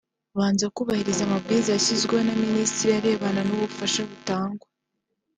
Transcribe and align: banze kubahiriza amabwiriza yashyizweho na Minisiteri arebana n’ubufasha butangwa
banze 0.37 0.65
kubahiriza 0.75 1.21
amabwiriza 1.25 1.69
yashyizweho 1.71 2.21
na 2.25 2.33
Minisiteri 2.41 2.93
arebana 2.97 3.41
n’ubufasha 3.47 4.01
butangwa 4.09 4.65